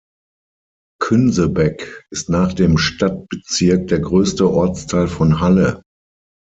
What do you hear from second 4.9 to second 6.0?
von Halle.